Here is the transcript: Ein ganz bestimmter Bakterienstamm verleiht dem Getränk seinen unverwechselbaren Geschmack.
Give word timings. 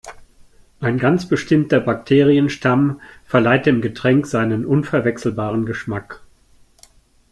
Ein 0.79 0.97
ganz 0.97 1.27
bestimmter 1.29 1.79
Bakterienstamm 1.79 2.99
verleiht 3.27 3.67
dem 3.67 3.81
Getränk 3.81 4.25
seinen 4.25 4.65
unverwechselbaren 4.65 5.67
Geschmack. 5.67 6.23